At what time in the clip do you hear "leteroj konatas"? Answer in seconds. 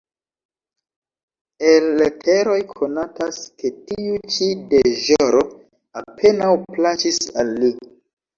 1.99-3.37